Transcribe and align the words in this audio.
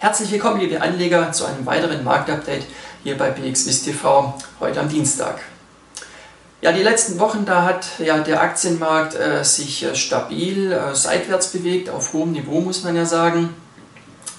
Herzlich 0.00 0.30
willkommen, 0.30 0.60
liebe 0.60 0.80
Anleger, 0.80 1.32
zu 1.32 1.44
einem 1.44 1.66
weiteren 1.66 2.04
Marktupdate 2.04 2.64
hier 3.02 3.18
bei 3.18 3.30
BXWIST 3.30 3.86
TV 3.86 4.32
heute 4.60 4.78
am 4.78 4.88
Dienstag. 4.88 5.40
Ja, 6.60 6.70
die 6.70 6.84
letzten 6.84 7.18
Wochen, 7.18 7.44
da 7.44 7.64
hat 7.64 7.84
ja 7.98 8.18
der 8.18 8.40
Aktienmarkt 8.40 9.16
äh, 9.16 9.42
sich 9.42 9.82
äh, 9.82 9.96
stabil 9.96 10.70
äh, 10.70 10.94
seitwärts 10.94 11.48
bewegt, 11.48 11.90
auf 11.90 12.12
hohem 12.12 12.30
Niveau 12.30 12.60
muss 12.60 12.84
man 12.84 12.94
ja 12.94 13.04
sagen. 13.06 13.52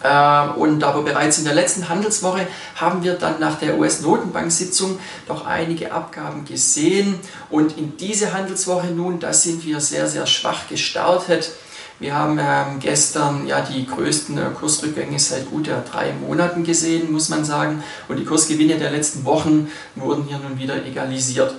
Äh, 0.01 0.47
und 0.57 0.81
aber 0.81 1.01
bereits 1.01 1.39
in 1.39 1.43
der 1.43 1.55
letzten 1.55 1.89
Handelswoche 1.89 2.47
haben 2.77 3.03
wir 3.03 3.15
dann 3.15 3.41
nach 3.41 3.59
der 3.59 3.77
US-Notenbank-Sitzung 3.77 4.97
doch 5.27 5.45
einige 5.45 5.91
Abgaben 5.91 6.45
gesehen. 6.45 7.19
Und 7.49 7.77
in 7.77 7.97
diese 7.97 8.31
Handelswoche 8.31 8.87
nun, 8.87 9.19
da 9.19 9.33
sind 9.33 9.65
wir 9.65 9.81
sehr, 9.81 10.07
sehr 10.07 10.25
schwach 10.25 10.69
gestartet. 10.69 11.51
Wir 11.99 12.15
haben 12.15 12.39
ähm, 12.39 12.79
gestern 12.79 13.45
ja 13.45 13.59
die 13.59 13.85
größten 13.85 14.37
äh, 14.37 14.45
Kursrückgänge 14.57 15.19
seit 15.19 15.49
gut 15.51 15.67
ja, 15.67 15.81
drei 15.81 16.13
Monaten 16.13 16.63
gesehen, 16.63 17.11
muss 17.11 17.27
man 17.27 17.43
sagen. 17.43 17.83
Und 18.07 18.17
die 18.17 18.23
Kursgewinne 18.23 18.77
der 18.77 18.91
letzten 18.91 19.25
Wochen 19.25 19.69
wurden 19.95 20.23
hier 20.23 20.39
nun 20.39 20.57
wieder 20.57 20.85
egalisiert. 20.85 21.53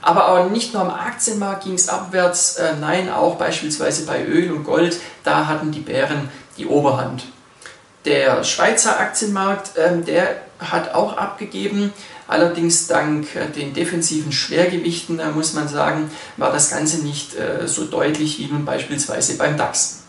Aber 0.00 0.28
auch 0.28 0.48
nicht 0.48 0.72
nur 0.72 0.82
am 0.82 0.90
Aktienmarkt 0.90 1.64
ging 1.64 1.74
es 1.74 1.88
abwärts, 1.88 2.56
äh, 2.56 2.74
nein, 2.80 3.10
auch 3.10 3.34
beispielsweise 3.34 4.06
bei 4.06 4.24
Öl 4.24 4.52
und 4.52 4.64
Gold, 4.64 4.98
da 5.24 5.46
hatten 5.46 5.72
die 5.72 5.80
Bären 5.80 6.28
die 6.56 6.66
Oberhand. 6.66 7.24
Der 8.04 8.44
Schweizer 8.44 8.98
Aktienmarkt, 8.98 9.72
ähm, 9.76 10.04
der 10.04 10.42
hat 10.58 10.94
auch 10.94 11.16
abgegeben. 11.16 11.92
Allerdings 12.26 12.86
dank 12.86 13.34
äh, 13.34 13.46
den 13.48 13.74
defensiven 13.74 14.32
Schwergewichten, 14.32 15.18
äh, 15.18 15.30
muss 15.30 15.52
man 15.52 15.68
sagen, 15.68 16.10
war 16.36 16.52
das 16.52 16.70
Ganze 16.70 17.04
nicht 17.04 17.34
äh, 17.34 17.66
so 17.66 17.84
deutlich 17.84 18.38
wie 18.38 18.46
nun 18.46 18.64
beispielsweise 18.64 19.36
beim 19.36 19.56
DAX. 19.56 20.00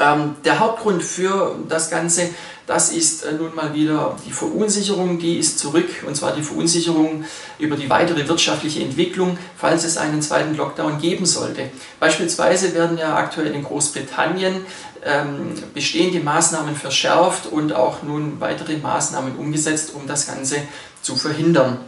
Ähm, 0.00 0.36
der 0.44 0.60
Hauptgrund 0.60 1.02
für 1.02 1.56
das 1.68 1.90
Ganze, 1.90 2.30
das 2.66 2.92
ist 2.92 3.24
äh, 3.24 3.32
nun 3.32 3.54
mal 3.54 3.74
wieder 3.74 4.16
die 4.26 4.30
Verunsicherung, 4.30 5.18
die 5.18 5.38
ist 5.38 5.58
zurück, 5.58 5.88
und 6.06 6.16
zwar 6.16 6.32
die 6.32 6.42
Verunsicherung 6.42 7.24
über 7.58 7.76
die 7.76 7.90
weitere 7.90 8.28
wirtschaftliche 8.28 8.82
Entwicklung, 8.82 9.38
falls 9.56 9.84
es 9.84 9.96
einen 9.96 10.22
zweiten 10.22 10.56
Lockdown 10.56 10.98
geben 11.00 11.26
sollte. 11.26 11.70
Beispielsweise 11.98 12.74
werden 12.74 12.96
ja 12.98 13.16
aktuell 13.16 13.52
in 13.54 13.64
Großbritannien 13.64 14.66
ähm, 15.04 15.54
bestehende 15.74 16.20
Maßnahmen 16.20 16.76
verschärft 16.76 17.46
und 17.46 17.72
auch 17.72 18.02
nun 18.02 18.40
weitere 18.40 18.76
Maßnahmen 18.76 19.36
umgesetzt, 19.36 19.92
um 19.94 20.06
das 20.06 20.26
Ganze 20.26 20.56
zu 21.02 21.16
verhindern. 21.16 21.78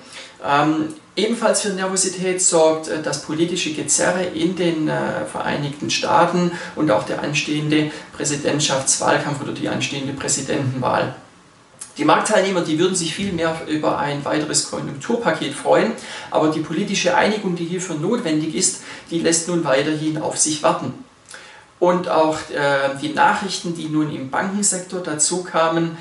Ähm, 0.45 0.95
ebenfalls 1.25 1.63
für 1.63 1.71
Nervosität 1.71 2.41
sorgt 2.43 2.89
äh, 2.89 3.03
das 3.03 3.23
politische 3.23 3.73
Gezerre 3.73 4.25
in 4.25 4.57
den 4.57 4.89
äh, 4.89 5.25
Vereinigten 5.31 5.91
Staaten 5.91 6.53
und 6.77 6.91
auch 6.91 7.05
der 7.05 7.23
anstehende 7.23 7.91
Präsidentschaftswahlkampf 8.17 9.43
oder 9.43 9.53
die 9.53 9.69
anstehende 9.69 10.13
Präsidentenwahl. 10.13 11.15
Die 11.99 12.05
Marktteilnehmer, 12.05 12.63
die 12.63 12.79
würden 12.79 12.95
sich 12.95 13.15
viel 13.15 13.33
mehr 13.33 13.61
über 13.67 13.99
ein 13.99 14.25
weiteres 14.25 14.71
Konjunkturpaket 14.71 15.53
freuen, 15.55 15.93
aber 16.31 16.49
die 16.49 16.61
politische 16.61 17.15
Einigung, 17.15 17.57
die 17.57 17.65
hierfür 17.65 17.97
notwendig 17.97 18.55
ist, 18.55 18.83
die 19.11 19.21
lässt 19.21 19.49
nun 19.49 19.65
weiterhin 19.65 20.17
auf 20.17 20.39
sich 20.39 20.63
warten. 20.63 20.95
Und 21.79 22.09
auch 22.09 22.37
äh, 22.51 22.97
die 23.03 23.11
Nachrichten, 23.11 23.75
die 23.75 23.89
nun 23.89 24.15
im 24.15 24.31
Bankensektor 24.31 25.01
dazu 25.01 25.43
kamen, 25.43 25.97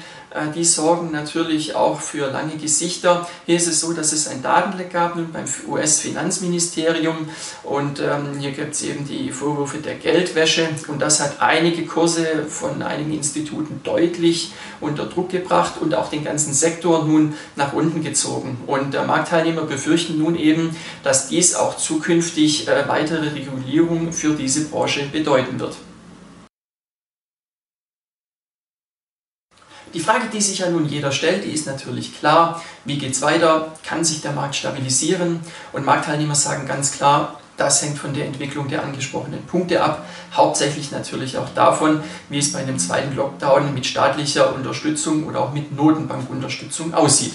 die 0.55 0.63
sorgen 0.63 1.11
natürlich 1.11 1.75
auch 1.75 1.99
für 1.99 2.29
lange 2.31 2.55
Gesichter. 2.57 3.27
Hier 3.45 3.55
ist 3.55 3.67
es 3.67 3.79
so, 3.79 3.93
dass 3.93 4.13
es 4.13 4.27
ein 4.27 4.43
Datenleck 4.43 4.93
gab 4.93 5.15
beim 5.15 5.45
US-Finanzministerium 5.67 7.29
und 7.63 7.99
ähm, 7.99 8.39
hier 8.39 8.51
gibt 8.51 8.75
es 8.75 8.83
eben 8.83 9.07
die 9.07 9.31
Vorwürfe 9.31 9.79
der 9.79 9.95
Geldwäsche 9.95 10.69
und 10.87 11.01
das 11.01 11.19
hat 11.19 11.41
einige 11.41 11.85
Kurse 11.85 12.45
von 12.47 12.81
einigen 12.83 13.13
Instituten 13.13 13.81
deutlich 13.83 14.51
unter 14.81 15.05
Druck 15.05 15.29
gebracht 15.29 15.73
und 15.81 15.95
auch 15.95 16.09
den 16.09 16.23
ganzen 16.23 16.53
Sektor 16.53 17.05
nun 17.05 17.33
nach 17.55 17.73
unten 17.73 18.03
gezogen. 18.03 18.57
Und 18.67 18.93
der 18.93 19.05
Marktteilnehmer 19.05 19.63
befürchten 19.63 20.19
nun 20.19 20.35
eben, 20.35 20.75
dass 21.03 21.27
dies 21.27 21.55
auch 21.55 21.77
zukünftig 21.77 22.67
äh, 22.67 22.87
weitere 22.87 23.29
Regulierung 23.29 24.13
für 24.13 24.35
diese 24.35 24.65
Branche 24.65 25.07
bedeuten 25.11 25.59
wird. 25.59 25.75
Die 29.93 29.99
Frage, 29.99 30.27
die 30.31 30.41
sich 30.41 30.59
ja 30.59 30.69
nun 30.69 30.85
jeder 30.85 31.11
stellt, 31.11 31.45
die 31.45 31.51
ist 31.51 31.65
natürlich 31.65 32.17
klar, 32.19 32.61
wie 32.85 32.97
geht 32.97 33.13
es 33.13 33.21
weiter, 33.21 33.73
kann 33.83 34.03
sich 34.03 34.21
der 34.21 34.33
Markt 34.33 34.55
stabilisieren? 34.55 35.39
Und 35.73 35.85
Marktteilnehmer 35.85 36.35
sagen 36.35 36.67
ganz 36.67 36.91
klar, 36.91 37.39
das 37.57 37.81
hängt 37.81 37.97
von 37.97 38.13
der 38.13 38.25
Entwicklung 38.25 38.69
der 38.69 38.83
angesprochenen 38.83 39.43
Punkte 39.45 39.83
ab, 39.83 40.05
hauptsächlich 40.33 40.91
natürlich 40.91 41.37
auch 41.37 41.49
davon, 41.55 42.01
wie 42.29 42.37
es 42.37 42.53
bei 42.53 42.59
einem 42.59 42.79
zweiten 42.79 43.15
Lockdown 43.15 43.73
mit 43.73 43.85
staatlicher 43.85 44.53
Unterstützung 44.53 45.25
oder 45.25 45.41
auch 45.41 45.53
mit 45.53 45.75
Notenbankunterstützung 45.75 46.93
aussieht. 46.93 47.33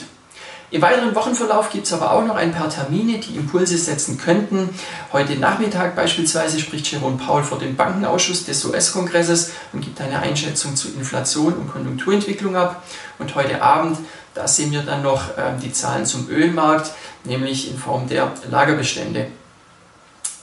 Im 0.75 0.83
weiteren 0.83 1.15
Wochenverlauf 1.15 1.71
gibt 1.71 1.87
es 1.87 1.93
aber 1.93 2.11
auch 2.11 2.25
noch 2.25 2.35
ein 2.35 2.51
paar 2.51 2.69
Termine, 2.69 3.21
die 3.21 3.37
Impulse 3.37 3.79
setzen 3.79 4.19
könnten. 4.19 4.71
Heute 5.13 5.37
Nachmittag 5.37 5.95
beispielsweise 5.95 6.59
spricht 6.59 6.91
Jerome 6.91 7.17
Paul 7.17 7.45
vor 7.45 7.61
dem 7.61 7.77
Bankenausschuss 7.77 8.45
des 8.45 8.65
US-Kongresses 8.65 9.53
und 9.73 9.83
gibt 9.83 10.01
eine 10.01 10.19
Einschätzung 10.19 10.75
zu 10.75 10.89
Inflation 10.89 11.53
und 11.53 11.71
Konjunkturentwicklung 11.71 12.57
ab. 12.57 12.83
Und 13.21 13.37
heute 13.37 13.63
Abend, 13.63 13.99
da 14.35 14.49
sehen 14.49 14.73
wir 14.73 14.83
dann 14.83 15.05
noch 15.05 15.39
äh, 15.39 15.53
die 15.63 15.71
Zahlen 15.71 16.07
zum 16.07 16.29
Ölmarkt, 16.29 16.91
nämlich 17.23 17.71
in 17.71 17.79
Form 17.79 18.09
der 18.09 18.33
Lagerbestände. 18.51 19.29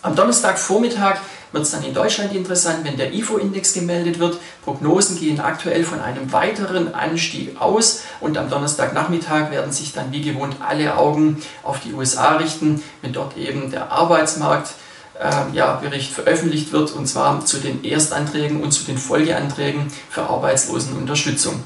Am 0.01 0.15
Donnerstagvormittag 0.15 1.17
wird 1.51 1.63
es 1.63 1.71
dann 1.71 1.83
in 1.83 1.93
Deutschland 1.93 2.33
interessant, 2.33 2.83
wenn 2.83 2.97
der 2.97 3.13
IFO-Index 3.13 3.73
gemeldet 3.73 4.19
wird. 4.19 4.39
Prognosen 4.63 5.19
gehen 5.19 5.39
aktuell 5.39 5.83
von 5.83 5.99
einem 5.99 6.31
weiteren 6.31 6.93
Anstieg 6.93 7.59
aus 7.59 8.01
und 8.19 8.37
am 8.37 8.49
Donnerstagnachmittag 8.49 9.51
werden 9.51 9.71
sich 9.71 9.93
dann 9.93 10.11
wie 10.11 10.21
gewohnt 10.21 10.55
alle 10.65 10.97
Augen 10.97 11.41
auf 11.63 11.79
die 11.79 11.93
USA 11.93 12.37
richten, 12.37 12.81
wenn 13.01 13.13
dort 13.13 13.37
eben 13.37 13.71
der 13.71 13.91
Arbeitsmarkt 13.91 14.71
äh, 15.19 15.55
ja, 15.55 15.75
Bericht 15.75 16.13
veröffentlicht 16.13 16.71
wird 16.71 16.91
und 16.93 17.07
zwar 17.07 17.45
zu 17.45 17.57
den 17.57 17.83
Erstanträgen 17.83 18.61
und 18.61 18.71
zu 18.71 18.83
den 18.85 18.97
Folgeanträgen 18.97 19.91
für 20.09 20.23
Arbeitslosenunterstützung. 20.23 21.61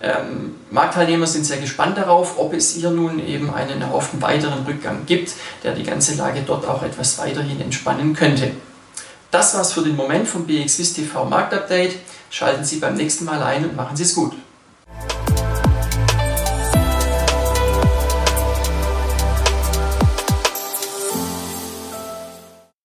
Ähm, 0.00 0.56
Marktteilnehmer 0.70 1.26
sind 1.26 1.44
sehr 1.44 1.58
gespannt 1.58 1.96
darauf, 1.96 2.38
ob 2.38 2.52
es 2.52 2.74
hier 2.74 2.90
nun 2.90 3.24
eben 3.26 3.52
einen 3.52 3.80
erhofften 3.80 4.20
weiteren 4.20 4.64
Rückgang 4.66 5.06
gibt, 5.06 5.32
der 5.62 5.72
die 5.72 5.82
ganze 5.82 6.14
Lage 6.16 6.42
dort 6.46 6.66
auch 6.66 6.82
etwas 6.82 7.18
weiterhin 7.18 7.60
entspannen 7.60 8.14
könnte. 8.14 8.50
Das 9.34 9.52
war's 9.56 9.72
für 9.72 9.82
den 9.82 9.96
Moment 9.96 10.28
vom 10.28 10.46
BXWIS 10.46 10.92
TV 10.92 11.24
Marktupdate. 11.24 11.96
Schalten 12.30 12.64
Sie 12.64 12.76
beim 12.76 12.94
nächsten 12.94 13.24
Mal 13.24 13.42
ein 13.42 13.64
und 13.64 13.74
machen 13.74 13.96
Sie 13.96 14.04
es 14.04 14.14
gut. 14.14 14.32